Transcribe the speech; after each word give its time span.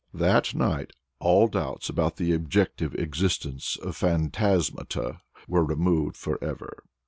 That 0.15 0.55
night 0.55 0.93
all 1.19 1.47
doubts 1.47 1.87
about 1.87 2.15
the 2.15 2.33
objective 2.33 2.95
existence 2.95 3.77
of 3.83 3.95
phantasmata 3.95 5.21
were 5.47 5.63
removed 5.63 6.17
forever. 6.17 6.81